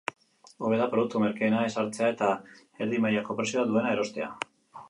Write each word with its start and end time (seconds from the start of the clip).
Hobe 0.63 0.79
da 0.79 0.87
produktu 0.93 1.21
merkeena 1.25 1.59
ez 1.67 1.75
hartzea 1.83 2.09
eta 2.15 2.31
erdi 2.87 3.03
mailako 3.07 3.39
prezioa 3.43 3.71
duena 3.73 3.97
erostea. 3.99 4.35